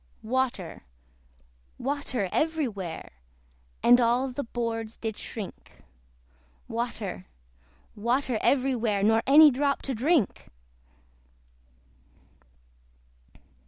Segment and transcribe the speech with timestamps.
[0.23, 0.81] Water,
[1.77, 3.11] water, every where,
[3.83, 5.83] And all the boards did shrink;
[6.67, 7.27] Water,
[7.95, 10.47] water, every where, Nor any drop to drink.